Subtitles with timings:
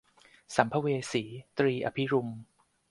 [0.55, 1.23] สัมภเวสี-
[1.57, 2.29] ตรี อภิรุม